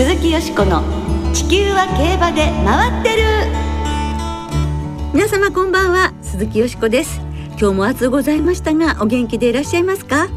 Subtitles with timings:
[0.00, 0.82] 鈴木よしこの
[1.34, 3.22] 地球は競馬で回ってる。
[5.12, 7.20] 皆様こんばんは鈴木よしこです。
[7.58, 10.28] 今日も暑うございましたがお元気でいらっしゃいますか？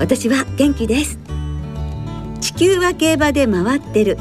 [0.00, 1.20] 私は元気です。
[2.40, 4.18] 地球は競馬で回ってる。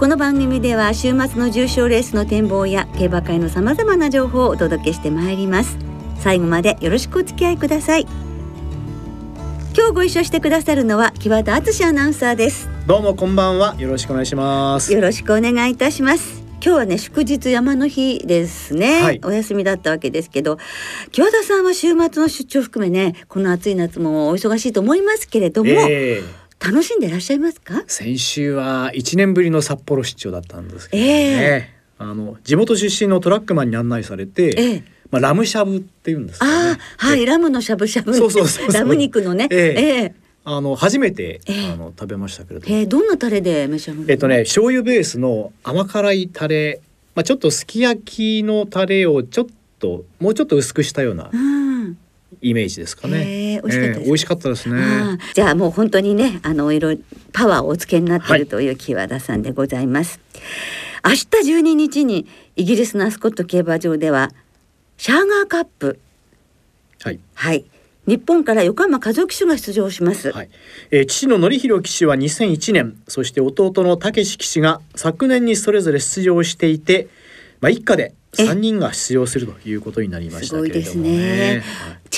[0.00, 5.78] この番組では週末の重賞レースの展望や競馬会のさまざまな情報をお届けしてまいります。
[6.18, 8.08] 最後までよろしくお付き合いください。
[9.72, 12.74] 今日ご一緒してくださるのは木和田敦アナウンサーです。
[12.86, 13.74] どうもこんばんは。
[13.80, 14.92] よろしくお願いします。
[14.92, 16.40] よろしくお願いいたします。
[16.52, 20.56] 今日はね祝日山の日ですね、はい、お休みだったわけですけど
[21.10, 26.22] 木和田さんは週末の出張含めねこの暑い夏もお忙しいと思いますけれども、えー
[26.64, 27.82] 楽しんでいらっしゃいますか？
[27.88, 31.68] 先週は一年ぶりの札幌出張だったんですけどね、
[31.98, 38.14] えー、あの地元出身のトラックマンに案内されて、えー、まあ、ラムしゃぶっていうんですか、ね、あはいラムのしゃぶしゃぶ。
[38.14, 46.80] そうそうそうラム肉のね、えー、えーあの初めて、えー、あの食べましたけれども、えー、どんなタレで召し上がるえっとね醤油ベースの甘辛いタレ、
[47.16, 49.46] まあちょっとすき焼きのタレをちょっ
[49.80, 51.32] ともうちょっと薄くしたような、
[52.40, 53.56] イメージですかね。
[53.56, 55.18] えー、美味しかったです、えー、美味しかったですね。
[55.34, 60.20] じゃあもう本当にね、あのいろいろパワーをお付けになっているという木和田さんでございます。
[61.02, 64.30] はい、明日12日にイギリスのアスコット競馬場では
[64.96, 65.98] シャーガーカップ。
[67.02, 67.18] はい。
[67.34, 67.64] はい。
[68.06, 70.48] 日本から横山和夫騎手が出場します、はい。
[70.90, 77.08] えー、父の則弘騎手は2001年そして弟の武史騎手が昨年にそれぞれ出場していて、
[77.60, 81.62] まあ、一家で三人が出場するということになりました、ね、すごいですね、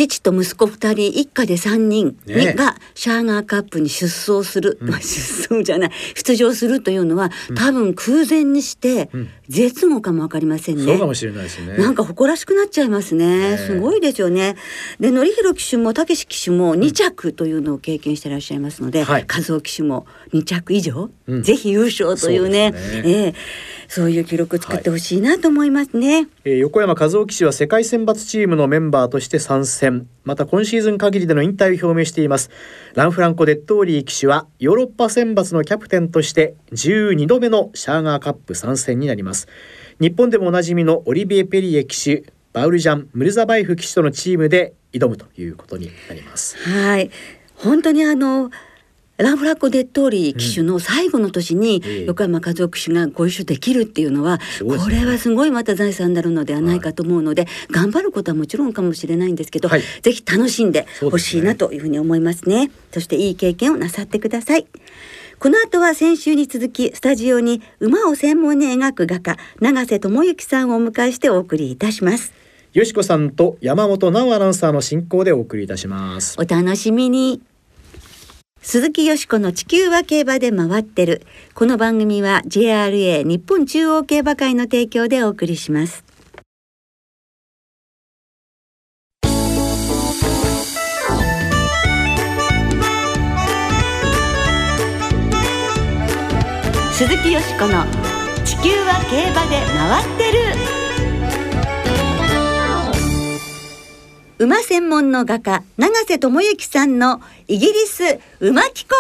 [0.07, 5.91] 父と息子二人一家で三人がシャーガーカップに出走する、ね、出走じゃない。
[6.15, 9.11] 出場するというのは、うん、多分空前にして
[9.49, 11.77] 絶後かもわかりませんね、そうかもしれないですね。
[11.77, 14.57] なんか誇らしくなっちゃいますね、ね、すごいですよね。
[15.01, 22.73] で則弘騎手も武史騎手も二着というのを経験していらっしゃいますので、うんはい、和夫騎手も二着以上、うん、ぜひ優勝というね。
[22.73, 23.35] そう、ね、えー、
[23.89, 29.88] そういう記録作ってほしいなと思いますね、はい、えー、横山和夫騎手は世界選抜チームのメンバーとして参戦
[30.25, 32.51] また今シーズン限りでの引退を表明しています。
[32.95, 39.49] ランフランコ・デッドーリー騎手はヨーロッパ選抜のキャプテンとして12度目のシャーガーカップ参戦になります。
[40.01, 46.57] 日本でもおなじみのオリビエ・ペリエ騎手バウルジャン・ムルザバイフ騎手とのチームで挑むということになります。
[46.59, 47.11] はい。
[47.55, 48.51] 本当にあの
[49.19, 62.71] ランフラッコ・デッドーリー騎手の最後の年に横山和夫騎手がご一緒できるっていうのは、これはすごいまた財産になるのではないかと思うので、頑張ることはもちろんかもしれないんですけど、ぜひ楽しんでほしいなというふうに思いますね。
[62.93, 64.67] そしていい経験をなさってください。
[65.41, 72.33] この後は先週に続きスタジオに馬を専門に描く画家永瀬智之さんをお迎えしてお送りいたします。
[72.73, 76.37] よしこさんと山本直アナウンサーの進行でお送りいたします。
[76.39, 77.41] お楽しみに。
[78.71, 81.23] 鈴木よしこの地球は競馬で回ってる。
[81.55, 86.05] この番組は JRA 日本中央競馬会の提供でお送りします。
[96.93, 97.87] 鈴木よしこの
[98.45, 100.78] 地球は競馬で回ってる。
[104.41, 108.95] 馬専門の画家永瀬智之さんのイギリス馬機構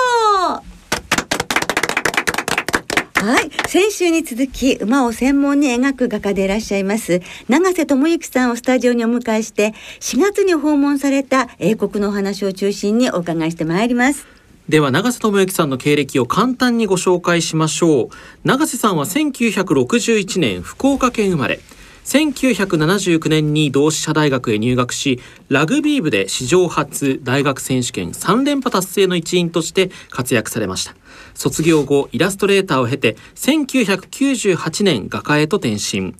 [3.15, 3.51] はい。
[3.69, 14.27] 先週に続き、馬を専門に描く画家でいらっしゃいます、永瀬智之さんをスタジオにお迎えして、4月に訪問された英国のお話を中心にお伺いしてまいります。
[14.69, 18.09] では永瀬智之さんの経歴を簡単にご紹介しましょう
[18.45, 21.59] 永瀬さんは1961年福岡県生まれ
[22.09, 25.21] 1979年に同志社大学へ入学し
[25.51, 30.97] ラグビー部で史上初大学選手権3連覇達成の一員として活躍されました。
[31.35, 36.15] 卒業後イラストレーターを経て1998年画家へと転身。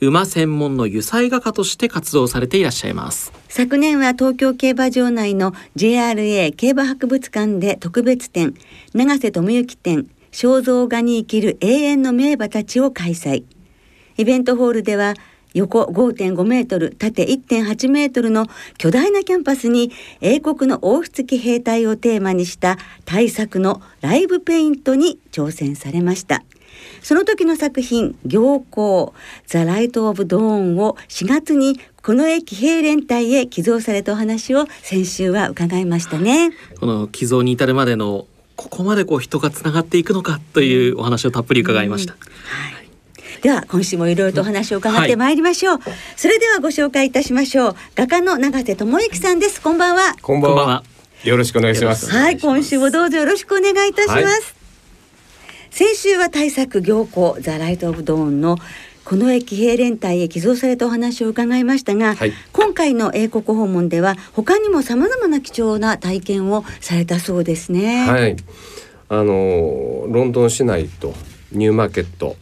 [0.00, 3.30] 馬専門の油彩画家として活動されていらっしゃいます。
[3.50, 8.54] 昨年は東京競馬場内の JRA 競馬博物館で特別展
[8.94, 13.44] 永瀬智之展肖像画に生きる永遠の名馬たちを開催。
[14.16, 15.14] イベントホールでは
[15.54, 18.46] 横5.5メートル、縦1.8メートルの
[18.76, 26.42] 巨大なキャンパスに英国の王室騎兵隊をテーマにした大作のライブペイントに挑戦されました。
[27.02, 29.14] その時の作品「行幸
[29.46, 36.50] ザ・ライト・オブ・ドーン」を4月にこの駅兵連隊へ寄贈されたお話を先週は伺いましたね。
[36.80, 38.26] この寄贈に至るまでの
[38.56, 42.14] ここまでこう人がつながっていくのかというお話をたっぷり伺いました。
[42.14, 42.73] はい
[43.44, 47.76] では今週もいろいろとお話を伺ってまいりましょう、はい、それではご紹介いたしましょう。
[47.94, 49.60] 画家の永瀬智之さんです。
[49.60, 50.16] こんばんは。
[50.22, 50.82] こんばんは。
[51.24, 52.10] よろしくお願いします。
[52.10, 54.30] はい今週もどうぞよろしくお願いいたします、はい。
[55.70, 58.56] 先週は大作行幸ザ・ライト・オブ・ドーンの
[59.04, 62.32] この駅兵連隊へ寄贈されたお話を伺いましたが、はい。
[62.54, 68.08] 今回の英国訪問では他にもさまざまな貴重な体験をされたそうですね。
[68.08, 68.36] はい、
[69.10, 71.12] あのロンドン市内と
[71.52, 72.36] ニューマーケット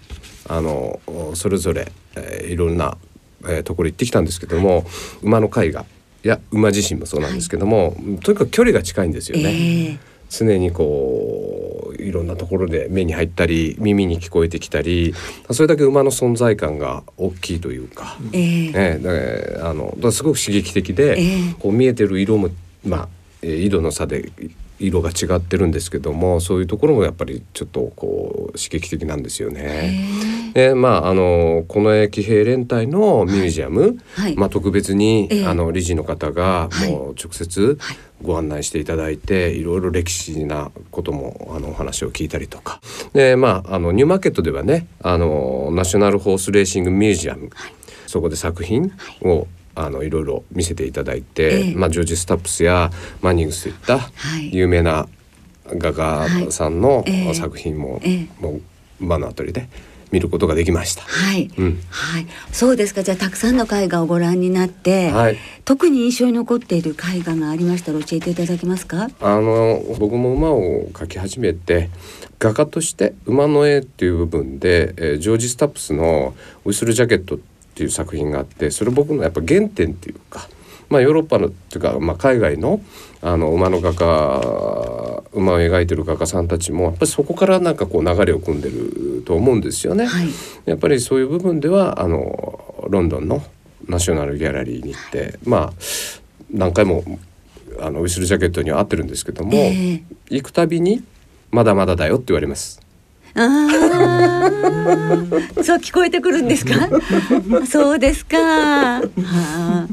[0.55, 1.01] あの
[1.35, 2.97] それぞれ、えーいろんな、
[3.45, 4.85] えーところ行ってきたんですけども
[5.23, 5.85] 馬の絵画
[6.23, 9.45] や馬自身もそうなんですけども、とにかく距離が近いんですよね。
[9.51, 9.99] ええ。
[10.31, 15.15] 常にこういろんなところで目に入ったり耳に聞こえてきたり
[15.51, 18.67] それだけ馬の存在感が大きいというか、ええ。
[18.69, 21.55] ええだからあのだからすごく刺激的で、ええ。
[21.59, 22.49] こう見えてる色も
[22.85, 23.09] まあ
[23.43, 24.31] えー色の差で
[24.87, 30.09] 色が違ってるんですけどもそういうところもやっぱりちょっとこう刺激的なんですよね。
[30.55, 34.37] でまああのこの騎兵連隊のミュージアム、はい。
[34.37, 35.47] まあ、特別に、ええ。
[35.47, 36.91] あの理事の方がはい。
[36.91, 37.79] もう直接
[38.23, 42.81] ご案内していただいて、い、ろいろ歴史なこともあのお話を聞いたりとか。
[43.13, 47.51] でまああのニューマーケットではねあのナショナルホースレーシングミュージアム、
[48.07, 48.93] そこで作品
[49.23, 51.75] を、あのいろいろ見せていただいて、ええ。
[51.75, 52.91] まあ、ジョージ・スタップスや
[53.21, 54.55] マニングスといったはい。
[54.55, 55.09] 有名な
[55.67, 57.35] 画家さんのええ。
[57.35, 58.29] 作品も、ええ。
[58.41, 58.61] も
[59.01, 59.69] う目の当たりで
[60.11, 61.03] 見ることができました。
[61.05, 61.81] はい、うん。
[61.89, 63.03] はい、そうですか。
[63.03, 65.39] じゃあたくさんの絵画をご覧になって、はい。
[65.65, 69.09] 特に印象に残っている絵画がありましたら教えていただけますか？
[69.21, 71.89] あの僕も馬を描き始めて
[72.39, 76.35] 画家として馬の絵っていう部分で、えージョージ・スタップスの
[76.67, 77.45] 「ウィスル・ジャケット」って
[77.83, 80.49] いう作品があってそれ僕のやっぱ原点っていうか、
[80.89, 82.81] まあ、ヨーロッパのっていうか、まあ、海外の
[83.23, 90.07] あの馬の画家馬を描いてる画家さんたちもやっぱりそこからなんかこう流れを組んでると思うんですよね。
[90.07, 90.29] はい。
[90.65, 93.43] やっぱりそういう部分ではあのロンドンの
[93.87, 95.73] ナショナルギャラリーに行って、まあ
[96.51, 97.05] 何回も
[97.81, 101.05] あのウィスルジャケットには合ってるんですけども、ええ行くたびに
[101.51, 102.81] 「まだまだだよ」って言われます。
[103.35, 104.49] あ
[105.57, 106.89] あ、そう聞こえてくるんですか？
[107.67, 108.37] そうですか。
[108.39, 109.87] はあ、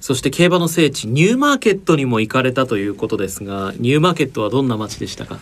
[0.00, 5.38] そして競馬の聖地ニューマーケットにも行かれたということですがニューマーケットはどんな街でしたか？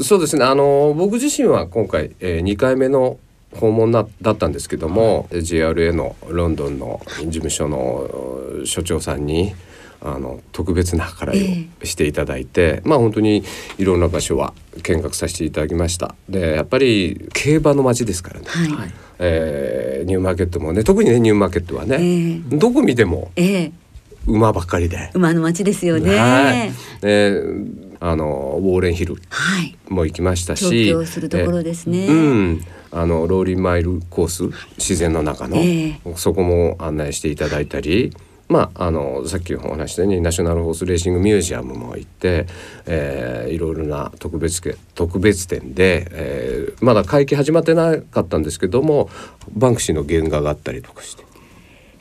[0.00, 0.44] そうですね。
[0.44, 3.18] あの僕自身は今回、え2回目の
[3.52, 8.08] 訪問なだったんですけども、JRA のロンドンの事務所の
[8.64, 9.54] 所長さんに
[10.04, 13.44] あの特別な計らいをしていただいて、まあ本当に
[13.78, 14.52] いろんな場所は
[14.82, 16.14] 見学させていただきました。
[16.28, 18.68] でやっぱり競馬の街ですからね、はい。
[18.68, 23.72] はいえーニューマーケットもね特にねニューマーケットはね、えどこ見てもええ
[24.26, 25.10] 馬ばっかりで。
[25.14, 26.16] 馬の町ですよね。
[26.16, 27.40] はい、で
[28.00, 29.76] あのウォーレンヒルはい。
[29.88, 34.44] も行きましたし調教するところですねえうんあのローリーマイルコース
[34.76, 38.12] 自然の中の、えそこも案内していただいたり。
[38.48, 42.46] まあ、あのさっきお話したようにナショナルホースレーシングミュージアムも行って、
[42.86, 49.08] えーいろいろな特別け特別展で、えーまだ会期始まってなかったんですけども
[49.52, 51.24] バンクシーの原画があったりとかして。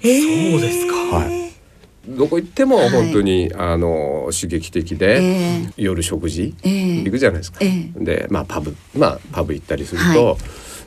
[0.04, 0.96] えそうですか。
[1.18, 1.52] はい。
[2.08, 7.60] どこ行っても本当に、あの刺激的で、え夜食事ええ行くじゃないですか。
[7.62, 10.38] えでまあパブまあパブ行ったりすると、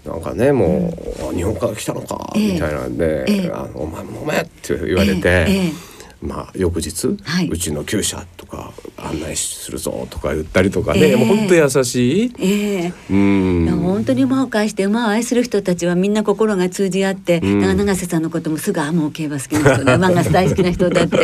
[0.06, 2.52] なんかねもう、あ日本から来たのか、ええ。
[2.54, 3.50] みたいなんで、ええ。
[3.52, 7.48] あのお前も飲めって言われて、えええまあ翌日、はい。
[7.48, 11.16] うちの厩舎とか案内するぞとか言ったりとかね、ええ。
[11.16, 12.32] もう本当優しい。
[12.38, 12.92] ええ。
[13.10, 13.80] うん。
[13.82, 17.60] 本当に馬を介して馬を愛する人たちはみんな心が通じ合って、うん。
[17.60, 21.16] だから永瀬さんのこともすぐあもう競馬好きな人で馬が大好きな人だって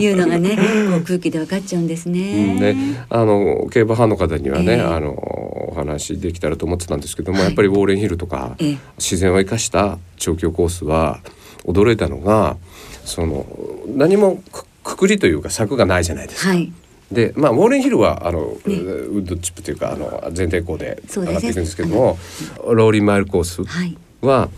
[0.00, 0.58] いうのがね
[1.06, 2.54] 空気で分かっちゃうんですうね。
[2.54, 4.80] んね、あの競馬ファンの方にはね、ええ。
[4.80, 7.46] あのお話できたらと思ってたんですけども、はい。
[7.46, 8.78] やっぱりウォーレンヒルとか、ええ。
[8.98, 11.20] 自然を生かした調教コースは
[11.64, 12.56] 驚いたのが
[13.04, 13.46] その
[13.88, 16.50] 何もくくくりというか柵がないじゃないですか。
[16.50, 16.72] はい。
[17.12, 22.18] でまあウォーレンヒルはあの、ウッドチップというかあの全体校で上がっていくんですけども、
[22.64, 23.96] ローリーマイルコースはい。
[24.22, 24.48] は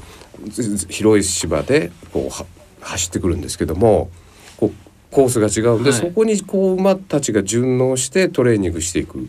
[0.46, 2.46] ずず広い芝でこうは
[2.80, 4.10] 走ってくるんですけども
[4.56, 4.72] こう
[5.10, 5.98] コースが違うんで、はい。
[5.98, 9.28] そこにこう馬たちが順応してトレーニングしていく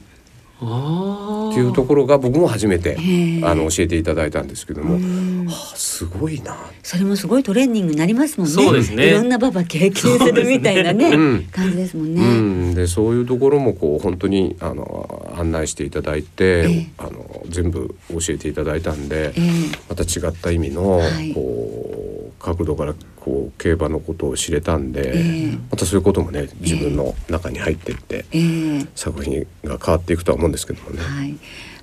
[0.61, 2.97] っあていうところが僕も初めて
[3.43, 5.45] あの教えていただいたんですけども、うん。
[5.45, 6.57] はあ、すごいな。
[6.83, 8.53] それもすごいトレーニングになりますもんね。
[8.53, 9.07] そうですね。
[9.07, 11.43] いろんな馬場経験するみたいなねうん。
[11.45, 12.71] 感じですもんうね。
[12.71, 16.87] ん、でそういうところもこう本当にあの案内していただいて、ええ。
[16.97, 19.41] あの全部教えていただいたんで、ええ。
[19.87, 21.33] また違った意味の、はい。
[21.33, 31.01] こう角度からこう競馬のことを知れたんで、ええまたそういうこともね自分の中に入ってって、ええ作品が変わっていくとは思うんですけどもね。
[31.01, 31.35] はい。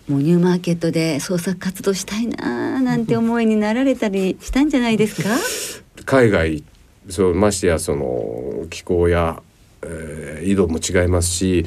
[0.08, 5.30] もうニューマーケットで創作活動したいなあなんて思いになられたりしたんじゃないですか？
[6.06, 6.62] 海外
[7.08, 9.42] そうましてやその気候や、
[9.82, 11.66] えー緯度も違いますし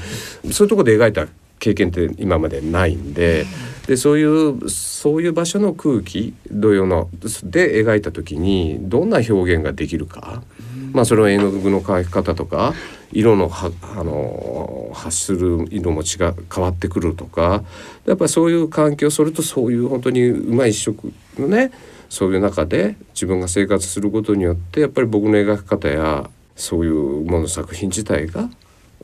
[0.52, 1.28] そういうところで描いた
[1.60, 3.46] 経験って今までないんで
[3.90, 7.10] でそういうそういう場所の空気同様の
[7.42, 10.44] で描いた時にどんな表現ができるか、
[10.92, 12.76] まあそれは絵の具の描き方とか
[13.12, 17.64] 色のはあの発する色も違う変わってくるとか。
[18.06, 21.72] やっぱりそういう環境それとそういう本当にうまい一色のね
[22.10, 28.50] そういう中で自分が生活することによってやっぱり僕の描き方やそういうもの作品自体が、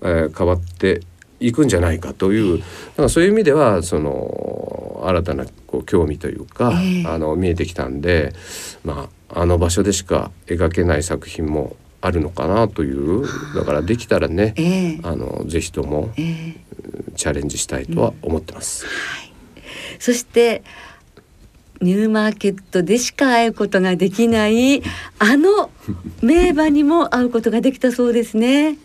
[0.01, 1.01] えー変わって
[1.39, 8.33] いくんじゃないかというだからそういう意味ではその新たなこう興味というか、ええあの見えてきたんで、
[8.83, 13.25] まあ、あの場所でしか描けない作品もあるのかなという
[13.55, 14.63] だからできたらねえ
[14.93, 16.55] えあのぜひともええ
[17.15, 18.85] チャレンジしたいとは思ってます。
[19.99, 20.63] そして
[21.81, 24.81] ニューマーケットでしか会うことができない
[25.19, 25.69] あの
[26.21, 28.77] 名馬にも会うことができたそうですね。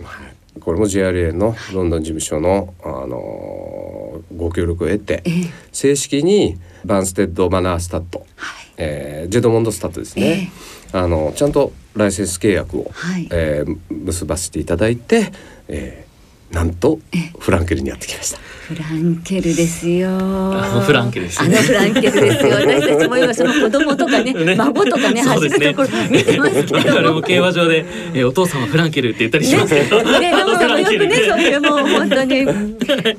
[0.54, 5.32] はいこれも JRA のロンドン事務所の、あのご協力を得てええ。
[5.72, 8.66] 正式にバンステッドマナースタッド、はい。
[8.76, 10.50] えージャドモントスタッドですね、
[10.92, 13.28] あのちゃんとライセンス契約を、はい。
[13.30, 15.32] えー結ばせていただいて、
[15.68, 16.09] えー
[16.50, 18.38] なんとええフランケルにやってきました。
[18.38, 20.08] フランケルですよ。
[20.10, 22.50] あ のフランケルですねあのフランケルですよ。
[22.58, 27.00] 私たちも今その子供とかね、 ね孫とかねそうですね走るところ見てますけ我ども。
[27.02, 32.34] 々も競馬場で、えーお父さんはフランケルって言ったりしますけど、ね、ラムさんもよくね、そういうもう本当に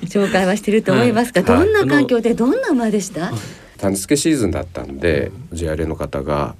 [0.08, 3.32] 紹介はしてると思いますが、はいどんな環境でどんな馬でした？
[3.80, 6.56] 種付けシーズンだったんで JRA の方が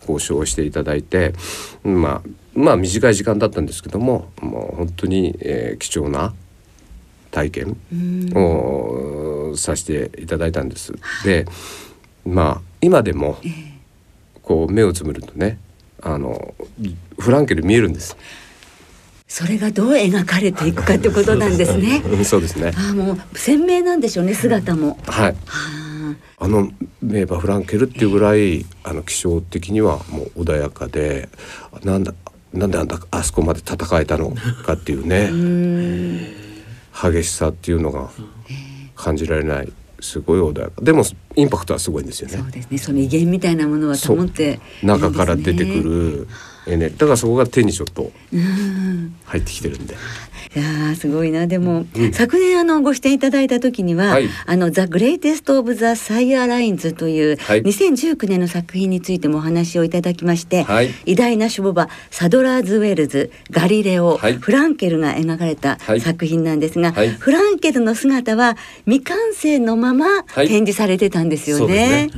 [0.00, 1.34] 交渉をしていただいて
[1.82, 6.32] まあまあ短い時間だったんですけどももう本当に、えー貴重な
[7.30, 10.92] 体験うんをさせていただいたんです。
[11.24, 11.46] で
[12.24, 13.38] まあ今でも
[14.42, 15.58] こう目をつむるとね
[16.00, 16.54] あの
[17.18, 18.16] フランケル見えるんです。
[19.26, 22.02] それがどう描かれていくかってことなんですね。
[22.24, 22.72] そうですね。
[22.76, 24.96] ああもう鮮明なんでしょうね姿も。
[25.06, 25.32] はい。
[25.32, 25.34] は
[25.80, 25.84] あ
[26.38, 26.70] あの
[27.00, 31.28] 名馬フランケルっていうぐらいあの気象的にはもう穏やかで
[31.84, 32.12] なんだ
[32.54, 34.34] なんであんだあそこまで戦えたの
[34.64, 35.30] かっていうね。
[36.94, 38.10] 激しさっていうのが
[38.94, 39.72] 感じられない。
[40.00, 40.82] すごい穏やか。
[40.82, 41.02] でも
[41.34, 42.36] インパクトはすごいんですよね。
[42.36, 42.78] そうですね。
[42.78, 46.28] その威厳みたいなものは保ってね、中から出てくる
[46.66, 49.14] エネだからそこが手にちょっとうん。
[49.24, 49.94] 入ってきてるんで。
[50.56, 51.46] いやーすごいな。
[51.46, 52.12] でも、うん。
[52.12, 54.28] 昨年あのご出演いただいた時には「はい。
[54.46, 57.62] あのザ・グレイテスト・オブ・ザ・サイア・ラインズ」というはい。
[57.62, 60.90] 2019年の作品についてもお話をいただきまして、はい。
[61.06, 64.34] 偉大な守護馬サドラーズ・ウェルズガリレオ、はい。
[64.34, 66.00] フランケルが描かれたはい。
[66.00, 67.08] 作品なんですが、はい。
[67.08, 68.56] フランケルの姿は
[68.86, 70.48] 未完成のままはい。
[70.48, 72.10] 展示されてたんですよね。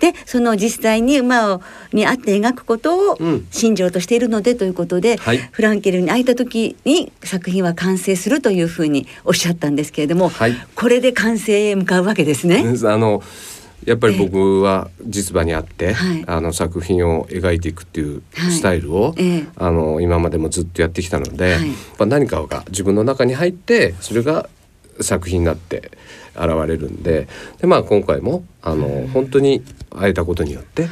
[0.00, 3.46] ねでその実際に馬をに会って描くことをうん。
[3.50, 5.38] 信条としているのでということで、はい。
[5.38, 10.54] フランケルに会えた時に作品は完成するというふうにおっしゃったんですけれども、はい。
[10.74, 12.64] これで完成へ向かうわけですね。
[12.84, 13.22] あの
[13.84, 16.24] やっぱり僕は実場にあって、はい。
[16.26, 18.52] あの作品を描いていくっていうはい。
[18.52, 19.46] スタイルを、ええ。
[19.56, 22.08] あの今までもずっとやってきたので、はい。
[22.08, 24.48] 何かが自分の中に入ってそれが
[25.00, 25.90] 作品になって
[26.36, 27.28] 現れるんで
[27.60, 30.88] で、まあ、今回もあの本当に会えたことによって、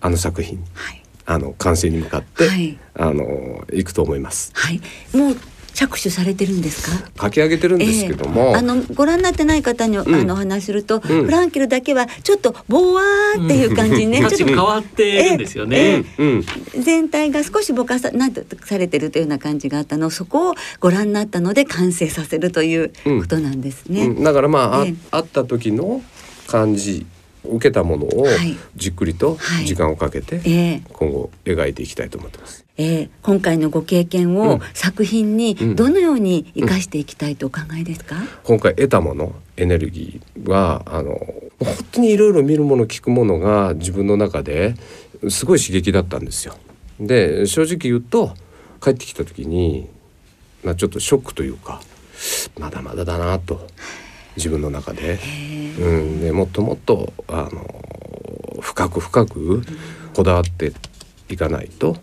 [0.00, 2.78] あの作品はい、あの完成に向かって、はい。
[2.94, 4.52] あのいくと思います。
[4.54, 4.80] はい、
[5.16, 5.36] もう
[5.82, 7.24] 着手されてるんですか？
[7.24, 8.54] 書き上げてるんですけども、ええ。
[8.56, 10.00] あのご覧になってない方に、ん。
[10.00, 11.00] あのお話しすると、ん。
[11.00, 15.78] フランケルだけはちょっとボワーっていう感じにね、立ちちょっとが変わってるんですよね。
[15.78, 16.44] えうん、
[16.82, 24.06] 全体が少しぼかさなんとされてるというような感じがあったのそこをご覧になったので完成させるということなんですね。
[24.06, 24.22] うん。
[24.22, 24.94] だからまあ、あええ。
[25.10, 26.02] 会った時の
[26.46, 27.06] 感じ
[27.44, 28.56] 受けたものをはい。
[28.76, 29.64] じっくりとはい。
[29.66, 30.82] 時間をかけてええ。
[30.92, 32.61] 今後描いていきたいと思ってます。
[32.76, 34.60] えー今回のご経験をうん。
[34.74, 35.76] 作品にうん。
[35.76, 41.18] どのように生かしていきたいとお考えですか、今回得たものエネルギーはあの
[41.58, 44.74] 本当にいろいろ見るもの聞くものが自分の中で
[45.28, 46.56] すごい刺激だったんですよ。
[46.98, 48.34] で正直言うと
[48.82, 49.88] 帰ってきた時に、
[50.64, 51.80] まあ、ちょっとショックというか
[52.58, 53.66] まだまだだなと
[54.36, 55.18] 自分の中で。
[55.78, 59.62] うん、でもっともっとあの深く深く
[60.14, 60.72] こだわって
[61.28, 61.96] いかないと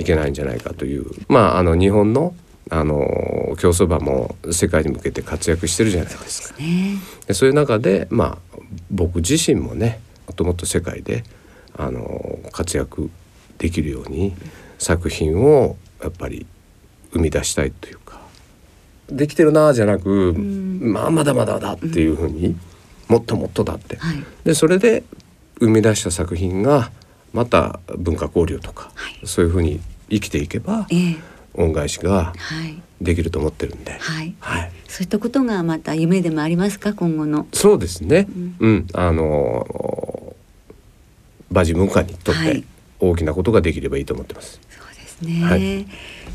[0.00, 1.06] いけないんじゃないかという。
[1.28, 2.34] まああの日本の
[2.70, 6.58] あの競走馬も世界に向けて活躍してるじゃないですか。
[6.60, 6.96] ね。
[7.26, 8.58] でそういう中でまあ
[8.90, 11.24] 僕自身もねもっともっと世界で
[11.76, 13.10] あの活躍
[13.58, 14.34] できるように
[14.78, 16.46] 作品をやっぱり
[17.12, 18.20] 生み出したいというか。
[19.10, 20.92] できてるなあじゃなく、ん。
[20.92, 22.56] まあまだまだだっていうふうに、
[23.08, 24.24] もっともっとだって、はい。
[24.44, 25.02] でそれで
[25.58, 26.92] 生み出した作品が
[27.32, 29.26] また文化交流とか、はい。
[29.26, 29.80] そういうふうに
[30.10, 31.16] 生きていけばええ。
[31.54, 32.80] 恩返しがはい。
[33.00, 34.34] できると思ってるんで、はい。
[34.40, 36.92] はい、そういったことがまた夢でもありますか？
[36.92, 37.46] 今後の。
[37.52, 38.26] そうですね。
[38.30, 38.56] うん。
[38.60, 40.36] うん、あの
[41.50, 42.60] 馬事文化にとっはい。
[42.62, 42.66] て
[43.00, 44.52] 大きなことができればいいと思ってます。
[44.52, 44.69] そうです
[45.22, 45.86] ね、はい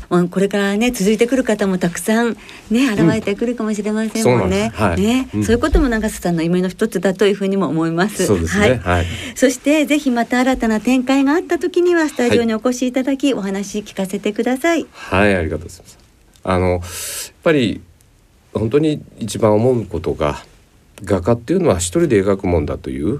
[0.08, 2.36] まあこれからね続いてくる方もたくさん
[2.70, 4.70] ね現れてくるかもしれませんもんね。
[4.72, 8.26] そうなんですはいね、うんそういうことも長瀬さんの夢の一つだというふうにも思います。
[8.26, 8.76] そうですね。
[8.76, 9.06] はい。
[9.34, 14.86] そしてぜひまた新たな展開があった時にはスタジオにお越しいただき、お話聞かせてください。
[14.92, 15.98] はい、ありがとうございます。
[16.44, 16.80] あのやっ
[17.42, 17.80] ぱり
[18.54, 20.44] 本当に一番思うことが
[21.04, 23.18] 画家っていうのは一人で描くもんだという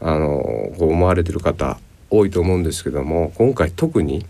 [0.00, 0.38] あの
[0.78, 1.78] こう思われてる方
[2.10, 4.26] 多いと思うんですけども今回特に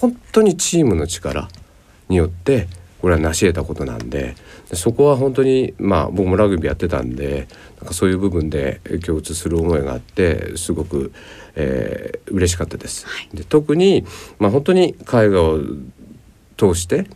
[0.00, 1.48] 本当にチームの力
[2.08, 2.68] によって
[3.00, 4.34] これは成し得たことなんで
[4.68, 7.46] でそこは本当にまあ僕もラグビーやってたんで
[7.78, 11.12] なんかそういう部分で共通する思いがあってすごく、
[11.54, 13.06] えー嬉しかったです。
[13.32, 14.04] で特に、
[14.40, 15.60] まあ、本当に絵画を
[16.56, 17.06] 通して、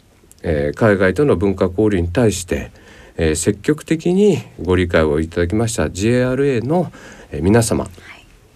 [0.42, 2.70] えー海外との文化交流に対して、
[3.16, 6.92] えー積極的にご理解をいただきました JRA の、
[7.32, 7.88] えー皆様、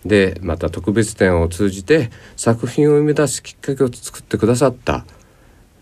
[0.04, 5.04] でまた特別展を通じて作品を生み出すきっかけを作ってくださった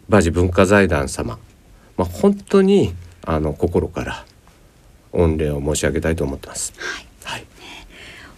[0.09, 1.39] 馬事文化財団様、
[1.97, 4.25] まあ、本当にあの心から
[5.13, 6.73] 御礼を申し上げたいと思ってます。
[6.79, 7.07] はい。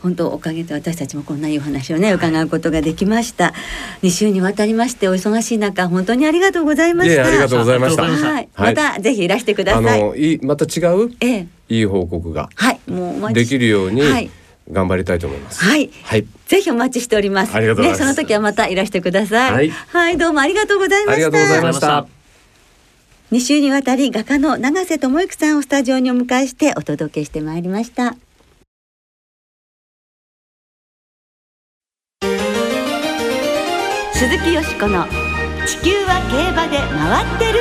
[0.02, 3.54] 本当おかげで私たちもこんないいお話をね伺うことができました。
[4.02, 7.26] 2週にわたりましてお忙しい中本当にありがとうございました。
[7.26, 8.02] ありがとうございました。
[8.02, 8.48] はい、はい。
[8.54, 10.02] またぜひいらしてくだあさい。
[10.02, 11.10] のいいまた違う？
[11.20, 12.50] ええ、いい報告が。
[12.54, 14.30] はい、もうできるようにはい
[14.70, 15.62] 頑張りたいと思います。
[15.62, 17.54] はいはいぜひお待ちしております。
[17.54, 19.70] ありがとうございますね、その時はまたいらしてください。
[19.70, 21.26] はいどうもありがとうございました。
[21.26, 22.06] ありがとうございました。
[23.32, 28.14] 2週にわたり画家の永瀬智之さんをスタジオにお迎えしてお届けしてまいりました。
[34.12, 35.06] 鈴木よしこの
[35.66, 37.60] 地球は競馬で回ってる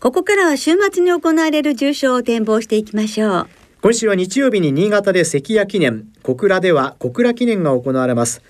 [0.00, 3.48] ここからは週末に行われる重賞を展望していきましょう。
[3.82, 6.08] 今週は日曜日に新潟で関谷記念。
[6.22, 8.42] 小倉では小倉記念が行われます。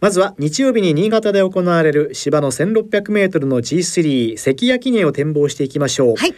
[0.00, 6.34] まずは日曜日に新潟で行われる芝の 1600m の G3 関谷記念を展望していきましょう、はい。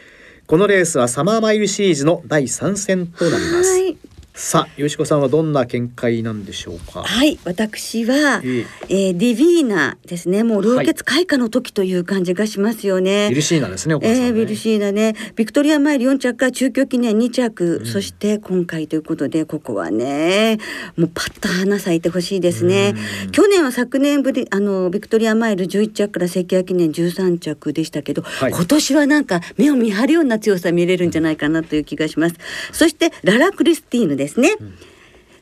[0.48, 3.72] このレースはサマーマイルシリーズの第3戦となります。
[3.72, 3.96] はい
[4.34, 7.02] さあよしこさんはどんな見解なんでしょうか？
[7.02, 8.66] はい、私は、ええ。
[8.88, 10.42] えーディヴィーナですね。
[10.42, 13.28] もう老血開花の時という感じがしますよね。
[13.28, 15.14] ビルシーナですねお母さんね、えー、ビルシーナね。
[15.36, 20.58] ビクトリアマイル4着から中京記念2着、そして今回ということでここはね
[20.96, 22.94] もうパッと花咲いてほしいですね。
[23.32, 28.52] 去年は昨年ぶりあのビクトリアマイル11着から関谷記念13着でしたけど、はい。
[28.52, 32.36] 今年はなんか目を見張るような強さ見れるんじゃないかなという気がします。
[32.72, 34.50] そしてララ・クリスティーヌですね、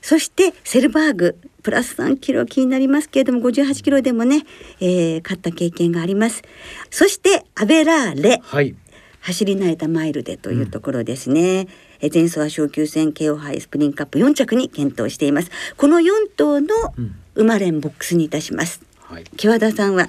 [0.00, 4.44] そしてセルバーグプラス3キロ気になりますけれども58キロでもね、
[4.80, 6.42] えー勝った経験があります。
[6.90, 8.40] そしてアベラーレ。
[8.42, 8.74] はい。
[9.20, 11.68] 走り慣れたマイルでというところですね、
[12.00, 15.50] えー前走は昇級戦 KO 杯スプリングカップ4着に検討しています。
[15.76, 16.68] この4頭の
[17.34, 18.80] 馬連ボックスにいたします。
[19.00, 19.24] はい。
[19.36, 20.08] 木和田さんは？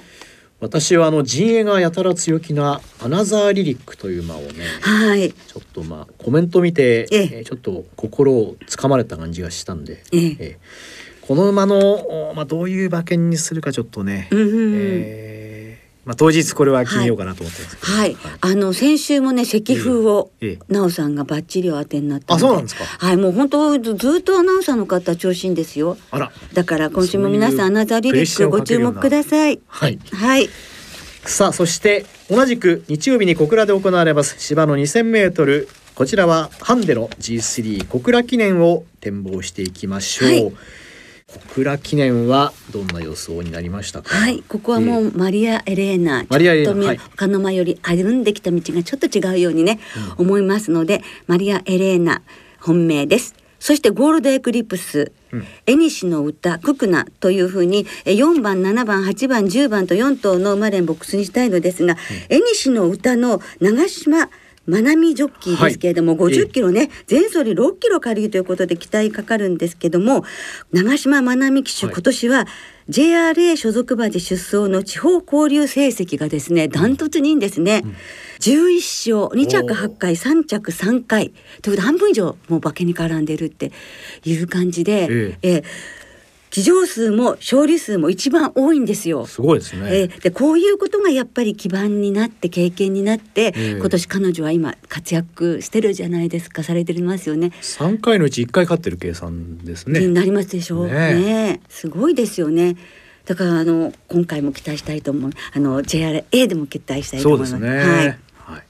[0.62, 4.64] 私はあの陣営がやたら強気なアナザーリリックという馬をね。
[4.80, 5.32] はい。
[5.32, 10.60] ちょっとまあコメント見て、えちょっと心をつかまれた感じがしたんで、え
[11.20, 14.74] この馬の、おまあ、どういう馬券にするかちょっとね、うんうんうん。
[14.76, 15.41] えー
[16.04, 17.76] まあ、当日これは決めようかなと思ってます。
[17.76, 20.48] けど、はい、あの先週もね赤風をええ。
[20.50, 22.84] ええ奈緒さんがバッチリお当てになったのあそうなんですか。
[22.84, 23.16] はい。
[23.16, 25.96] もう本当ずずっとアナウンサーの方調子いいんですよ。
[26.10, 26.32] あら。
[26.52, 29.60] だから今週も皆さんアナザーリリックご注目ください。
[29.68, 29.98] はい。
[30.12, 30.48] はい。
[31.24, 40.52] さあそして同じく日曜日に小倉で行われます芝の 2000m こちらはハンデの G3 小倉記念を展望していきましょう、はい
[41.32, 44.14] 小倉記念はどんな予想になりましたか？
[44.14, 46.98] はい、ここはもうマリア・エレーナ、マリアエレーナはい。
[46.98, 49.80] 他の馬より歩んできた道がちょっと違うようにね、
[50.18, 52.22] 思いますので、マリア・エレーナ
[52.60, 53.34] 本命です。
[53.58, 55.46] そしてゴールドエクリプス、うん。
[55.66, 61.96] エニシの歌ククナというふうにえ4番7番8番10番と4頭の馬連ボックスにしたいのですが、
[62.28, 64.28] エニシの歌の長島
[64.66, 66.34] まなみジョッキーですけれども、はい。
[66.34, 70.24] 50キロね前走より6キロ軽いということで期待かかるんですけども
[70.72, 71.94] 長島まなみ騎手、はい。
[71.94, 72.46] 今年は
[72.88, 77.82] JRA 所属馬で出走の地方交流成績がですねダントツにいいんですね。
[78.40, 81.30] 11勝2着8回3着3回。
[81.30, 83.72] ということで半分以上もう馬券に絡んでるって
[84.24, 85.56] いう感じで、ええ。
[85.58, 85.64] ー
[86.52, 89.24] 騎乗数も勝利数も一番多いんですよ。
[89.24, 97.52] すごいですね、えーでこういうことがやっぱり基盤になって経験になって、ええ今年彼女は今活躍してるじゃないですかされてますよね。
[97.62, 102.76] 3回のうち1回勝ってる計算ですねになりますでしょうねねすごいですよね。
[103.24, 107.68] だからあの今回も期待したいと思うあの JRA でも期待したいと思いますすね。
[107.68, 108.62] はい、はい。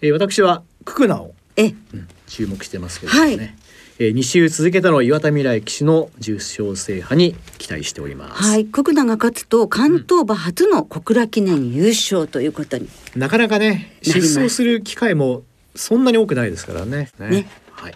[0.00, 3.36] えー私はククナを、えうん注目してますけれどもね。
[3.36, 3.65] はい
[3.98, 8.42] えー、2週続けての岩田未来騎士の重賞制覇に期待しております。
[8.42, 17.10] はい国名が勝つと関東馬初の小倉記念優勝ということに、なかなかねなりまする機会もそんなに多くないですからね。
[17.18, 17.94] ねはい。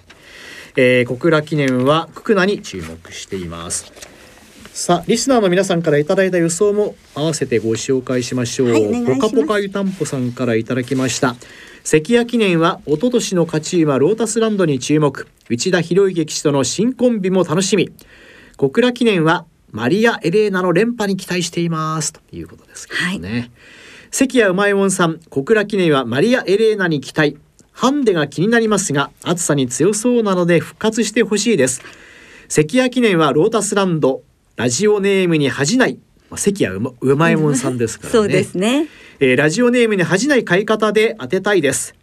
[0.76, 3.92] えー、小倉記念はククナに注目しています。
[4.72, 8.70] さあリスナーの皆さんからいただいた予想も合わせてご紹介しましょう。
[8.70, 11.36] はいポカポカ湯たんぽさんからいただきました。
[11.82, 15.26] 関谷記念は一昨年の勝ち馬ロータスランドに注目。
[15.48, 17.90] 内田博之騎手との新コンビも楽しみ。
[18.56, 23.50] 小倉記念はマリア・エレーナの連覇に期待していますということですけどね。
[24.12, 27.36] 関谷うまいもんさん小倉記念はマリア・エレーナに期待
[27.72, 31.80] ハンデが気になりますが暑さに強そうなので復活してほしいです
[32.48, 34.22] 関谷記念はロータスランド
[34.60, 35.98] ラジオネームに恥じない。
[36.28, 38.12] まあ関谷うまうまいもんさんですからね。
[38.12, 38.88] そうですね。
[39.18, 41.94] えーラジオネームに恥じない買い方で当てたいです。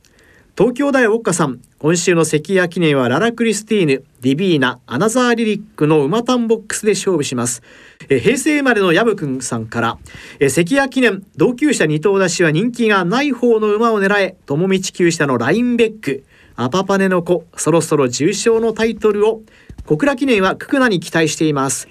[0.58, 1.60] 東京大ウォッカさん。
[1.78, 7.62] 今週の関谷記念はララ・クリスティーヌディビーナアナザーリリックの馬単ボックスで勝負します、
[8.10, 9.98] えー平成生まれのヤブくんさんから、
[10.40, 16.24] えー関谷記念同級者二頭出しは人気がない方の馬を狙え友道厩舎のラインベック。
[16.56, 19.44] アパパネの子そろそろ重賞のタイトルを
[19.86, 21.88] 小倉記念はククナに期待しています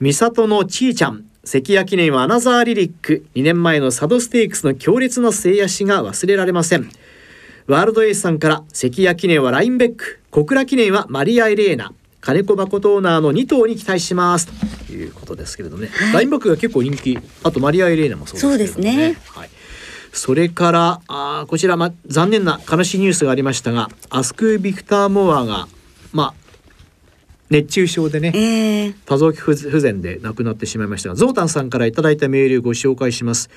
[0.00, 6.88] 三里のちーちゃん関谷記念はアナザーリリック2年前のサドステークスの強烈な制足が忘れられません。
[7.66, 14.46] ワールドエースさんから関谷記念はラインベック小倉記念はマリア・エレーナ金子誠オーナーの2頭に期待します。
[14.86, 16.12] ということですけれどもね、はい。
[16.12, 17.18] ラインベックが結構人気。
[17.42, 19.30] あとマリア・エレーナもそうですけれどもそうですね。
[19.34, 19.50] はい、
[20.12, 25.66] それからあーこちら、ま、残念な悲しいニュースがありましたがアスク・ビクター・モアが
[26.12, 26.37] まあ
[27.50, 31.08] 熱中症でね、えー、多臓器不不全で亡くなってしまいました。
[31.08, 33.50] がゾウタンさんからいただいたメールをご紹介します。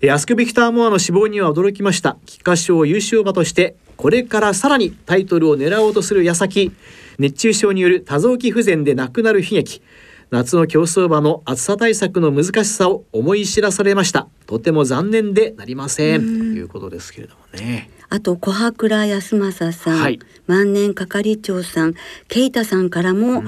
[0.00, 2.18] えーアスクビクターモアの死亡には驚きました。
[2.26, 6.72] 菊花賞優勝馬としてこれからさらにタイトルを狙おうとする矢先
[7.18, 9.82] 熱中症による多臓器不全で亡くなる悲劇。
[10.30, 14.28] 夏の競走馬の暑さ対策の難しさを思い知らされました。
[14.46, 16.20] とても残念でなりません。
[16.20, 20.18] ということですけれどもねあと小羽倉康政さん、はい。
[20.46, 21.94] 万年係長さん
[22.28, 23.42] ケイタさんからも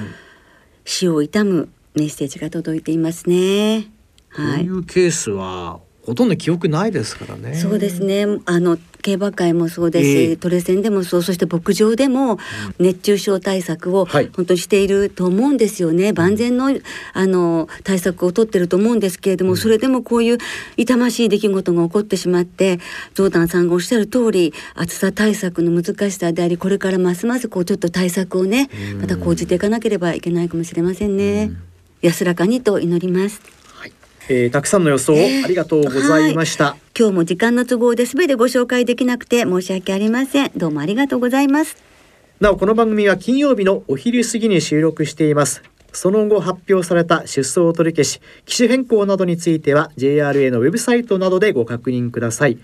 [0.85, 3.91] 死を悼むメッセージが届いていますね。
[4.35, 8.27] こうはいいうケースはほとんど記憶ないですからねそうですね。
[8.45, 12.39] あの競馬会もそうですし、ええトレセンでもそう、そして牧場でも
[12.79, 16.13] 熱中症対策をはい本当にしていると思うんですよね。
[16.13, 16.77] 万全の
[17.15, 20.39] あの対策を取ってると思うんですけれども、それでもこういう
[20.77, 22.81] 痛ましい出来事が起こってしまって、
[23.15, 28.69] ゾウタンさんがおっしゃる通り、暑さ対策の難しさであり、これからますますこうちょっと対策をね、
[29.01, 31.53] また講じていかなければいけないかもしれませんね。
[32.03, 33.60] 安らかにと祈ります。
[34.31, 40.53] はいえーたくさんの予想ありがとうございました、今日も時間の都合で全てご紹介できなくて申し訳ありません。
[40.57, 41.77] どうもありがとうございます。
[42.39, 45.63] なおこの番組は金曜日のお昼過ぎに収録しています
[45.93, 52.59] その後発表された出走取り消し機種変更などについては JRA のウェブサイトなどでご確認ください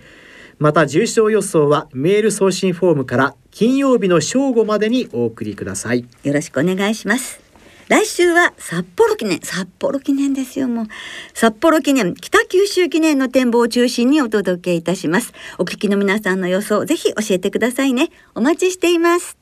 [0.57, 7.46] また重症予想はメール送信フォームから金曜日の正午までにお送りくださいよろしくお願いします。
[7.89, 10.85] 来週は札幌記念、札幌記念ですよ、もう。
[11.33, 15.33] 札幌記念、北九州記念の展望を中心にお届けいたします。
[15.57, 18.09] お聞きの皆さんの予想、ぜひ教えてくださいね。
[18.35, 19.37] お待ちしています。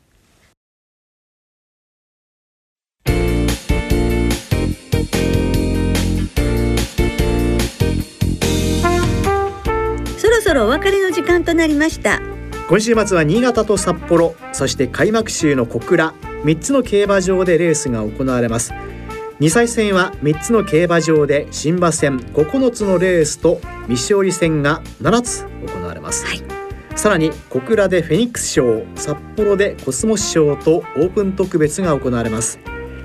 [10.18, 12.22] そろそろお別れの時間となりました。
[12.68, 18.72] 今週末は新潟と札幌そして開幕週の小倉3つの競馬場でレースが行われます。
[19.40, 26.42] 2歳戦は3つの競馬場で新馬戦9つのレースと未勝利戦が7つ行われます、はい。
[26.96, 32.60] さらに小倉でフェニックス賞札幌でコスモス賞とオープン特別が行われます。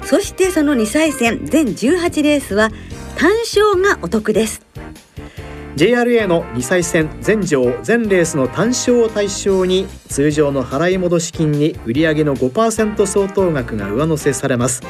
[0.04, 2.70] そしてその2歳戦全18レースは
[3.16, 4.60] 単勝がお得です。
[5.76, 14.82] JRA の2歳戦全場全レースの単勝を対象に通常の払い戻し金に売上の5%相当額が上乗せされます。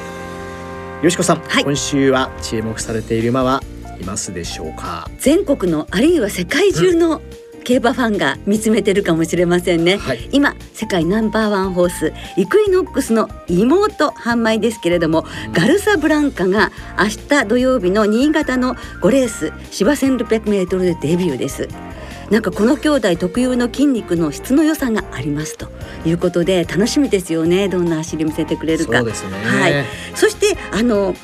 [1.03, 1.65] よしこさん、はい。
[1.65, 3.63] 今週は注目されている馬は
[4.01, 5.09] いますでしょうか？
[5.19, 7.21] 全国のあるいは世界中の
[7.65, 10.29] 競馬ファンが見つめてるかもしれませんね、はい。
[10.33, 21.69] 今世界ナンバーワンホースイクイノックスの妹販売ですけれども、ガルサブランカが明日土曜日の新潟の5レース芝 1600m でデビューです。
[22.31, 25.69] なんかこの兄弟特有の筋肉の質の良さがありますと
[26.05, 27.69] いうことで楽しみですよね。
[27.69, 28.99] どんな走り見せてくれるか。
[28.99, 29.85] そうですね、はい。
[30.15, 31.17] そしてあの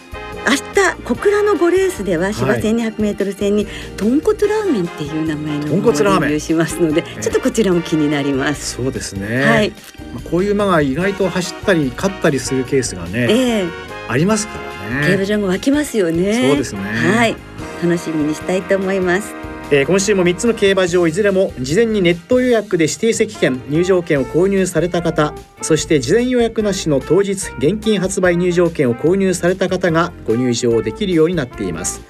[0.46, 6.40] 明日小倉の5レースでは芝 1200m 戦に豚骨ラーメンっていう名前の豚骨ラーメン。
[6.40, 8.76] しますのでちょっとこちらも気になります。
[8.76, 9.70] そうですね、はい、
[10.14, 13.68] まあこういう馬が意外と走ったり勝ったりするケースがね、ええ。
[14.08, 14.54] ありますか
[14.90, 15.06] らね。
[15.06, 16.48] 競馬場も湧きますよね。
[16.48, 16.80] そうですね。
[16.80, 17.36] はい、
[17.82, 19.45] 楽しみにしたいと思います。
[19.70, 32.00] えー今週も3つの競馬場いずれも事前にネット予約で指定席券入場券を購入された方そして事前予約なしの当日現金発売入場券を購入された方がご入場できるようになっています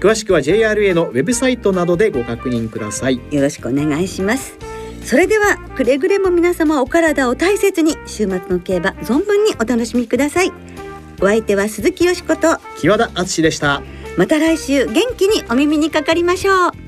[0.00, 4.56] 詳しくは JRA のウェブサイトなどでご確認くださいよろしくお願いします。
[5.08, 10.52] それではくれぐれも皆様お体を大切に週末の競馬存分にお楽しみください。
[11.20, 13.82] お相手は鈴木よしこと木和田敦でした
[14.16, 16.87] また来週元気にお耳にかかりましょう